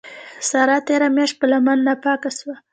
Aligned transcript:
سارا 0.49 0.77
تېره 0.87 1.07
مياشت 1.15 1.35
په 1.39 1.45
لمن 1.51 1.77
ناپاکه 1.87 2.31
سوه. 2.39 2.55